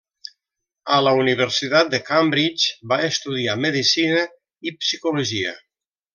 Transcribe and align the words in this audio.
A 0.95 0.95
la 1.07 1.11
Universitat 1.23 1.91
de 1.91 1.99
Cambridge 2.07 2.89
va 2.95 2.99
estudiar 3.11 3.57
medicina 3.67 4.25
i 4.71 4.75
psicologia. 4.81 5.55